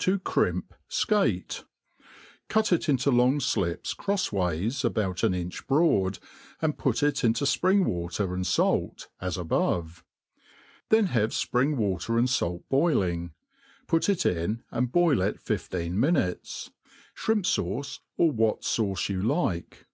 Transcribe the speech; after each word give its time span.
To 0.00 0.18
Crimp 0.18 0.74
Scate* 0.88 1.64
CUT 2.50 2.70
it 2.70 2.86
into 2.90 3.10
long 3.10 3.40
flips 3.40 3.94
crofs 3.94 4.30
ways, 4.30 4.84
about 4.84 5.22
an 5.24 5.32
inch 5.32 5.66
broad, 5.66 6.18
and 6.60 6.76
put 6.76 7.02
it 7.02 7.24
into 7.24 7.44
fpring 7.44 7.86
water 7.86 8.34
and 8.34 8.46
fait, 8.46 9.08
as 9.22 9.38
above; 9.38 10.04
then 10.90 11.06
have 11.06 11.30
fpring 11.30 11.76
w^ter 11.76 12.18
and 12.18 12.28
fait 12.28 12.68
boiling, 12.68 13.32
put 13.86 14.10
it 14.10 14.26
in, 14.26 14.62
and 14.70 14.92
boil 14.92 15.16
it^iifceea 15.16 15.92
mi* 15.92 16.10
nutes. 16.10 16.70
Shrimp* 17.14 17.44
fauce, 17.46 18.00
or 18.18 18.30
what 18.30 18.60
fauce 18.60 19.08
you 19.08 19.22
like. 19.22 19.86